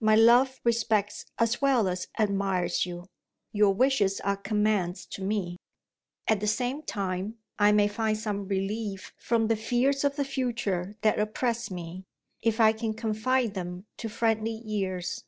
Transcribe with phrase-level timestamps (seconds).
[0.00, 3.04] My love respects as well as admires you;
[3.52, 5.58] your wishes are commands to me.
[6.26, 10.96] At the same time, I may find some relief from the fears of the future
[11.02, 12.02] that oppress me,
[12.40, 15.22] if I can confide them to friendly ears.